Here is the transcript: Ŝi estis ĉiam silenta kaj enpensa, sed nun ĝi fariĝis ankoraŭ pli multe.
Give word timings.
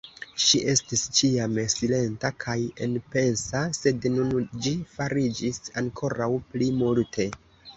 Ŝi 0.43 0.59
estis 0.71 1.01
ĉiam 1.17 1.59
silenta 1.73 2.31
kaj 2.45 2.55
enpensa, 2.87 3.61
sed 3.81 4.09
nun 4.15 4.33
ĝi 4.67 4.75
fariĝis 4.97 5.63
ankoraŭ 5.83 6.31
pli 6.55 6.73
multe. 6.83 7.29